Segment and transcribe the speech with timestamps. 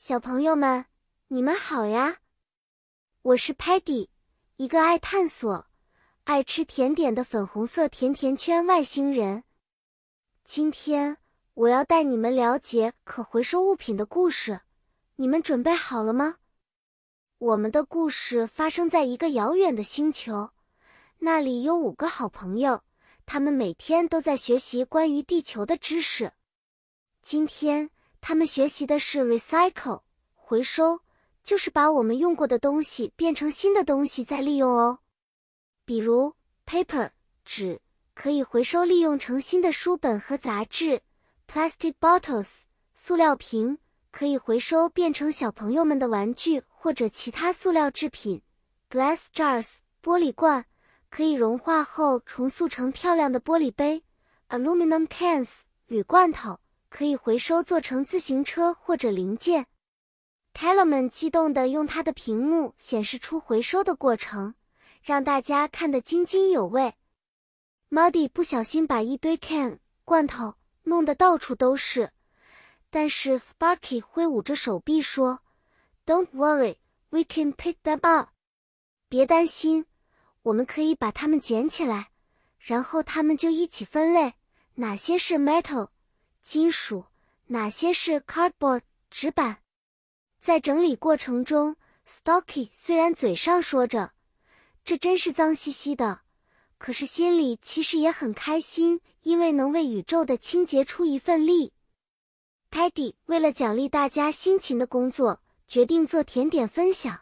[0.00, 0.84] 小朋友们，
[1.26, 2.18] 你们好呀！
[3.20, 4.06] 我是 Patty，
[4.54, 5.66] 一个爱探索、
[6.22, 9.42] 爱吃甜点的粉红色甜甜圈外星人。
[10.44, 11.16] 今天
[11.54, 14.60] 我要带你们了解可回收物品的故事，
[15.16, 16.36] 你们准备好了吗？
[17.38, 20.50] 我们的故事发生在一个遥远的星球，
[21.18, 22.84] 那里有五个好朋友，
[23.26, 26.34] 他们每天都在学习关于地球的知识。
[27.20, 27.90] 今天。
[28.20, 30.02] 他们学习的是 recycle
[30.34, 31.00] 回收，
[31.42, 34.98] 就是把我们用过的东西变成新的东西再利用哦。
[35.84, 36.34] 比如
[36.66, 37.10] paper
[37.44, 37.80] 纸
[38.14, 41.00] 可以回收利用成新的书本和杂志
[41.46, 42.64] ；plastic bottles
[42.94, 43.78] 塑料瓶
[44.10, 48.42] 可以回收变成小朋友们的玩具或者其他塑料制品
[48.90, 50.64] ；glass jars 玻璃罐
[51.08, 54.02] 可以融化后重塑成漂亮的玻璃杯
[54.48, 56.58] ；aluminum cans 铝罐头。
[56.88, 59.66] 可以回收做成自行车或者零件。
[60.54, 64.54] Tellerman 激动地用他的屏幕显示出回收的过程，
[65.02, 66.94] 让大家看得津津有味。
[67.90, 72.12] Muddy 不小心把一堆 can 罐头弄得到处都是，
[72.90, 75.40] 但是 Sparky 挥舞着手臂说
[76.04, 76.76] ：“Don't worry,
[77.10, 78.30] we can pick them up。
[79.08, 79.86] 别担心，
[80.42, 82.10] 我们可以把它们捡起来，
[82.58, 84.34] 然后它们就一起分类，
[84.74, 85.90] 哪些是 metal。”
[86.48, 87.04] 金属
[87.48, 89.58] 哪些是 cardboard 纸板？
[90.40, 91.76] 在整理过程中
[92.08, 94.12] ，Stocky 虽然嘴上说着
[94.82, 96.22] 这真是脏兮兮的，
[96.78, 101.74] 可是心里其实也很开心，因为能为宇宙的清洁出一份力。
[102.70, 107.20] Teddy 为了奖励大家辛勤的工作，决定做甜点分享。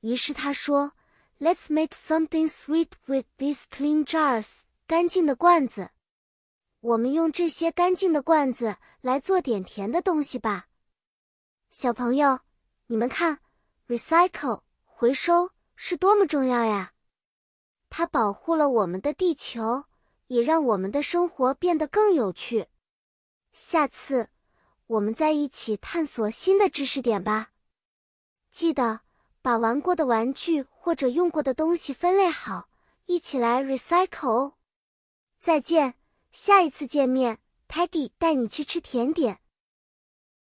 [0.00, 0.92] 于是他说
[1.40, 5.92] ：“Let's make something sweet with these clean jars。”干净的罐子。
[6.80, 10.68] 我们用这些干净的罐子来做点甜的东西吧，
[11.70, 12.40] 小朋友，
[12.86, 13.40] 你们看
[13.86, 16.94] ，recycle 回收是多么重要呀！
[17.90, 19.84] 它保护了我们的地球，
[20.28, 22.68] 也让我们的生活变得更有趣。
[23.52, 24.30] 下次
[24.86, 27.50] 我们再一起探索新的知识点吧。
[28.50, 29.00] 记得
[29.42, 32.70] 把玩过的玩具或者用过的东西分类好，
[33.04, 34.54] 一起来 recycle 哦。
[35.38, 35.99] 再见。
[36.32, 39.40] 下一次见面，Peggy 带你去吃甜点。